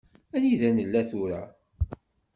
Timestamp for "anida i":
0.37-0.71